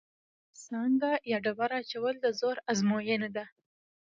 [0.63, 3.45] سانګه یا ډبره اچول د زور ازموینه ده.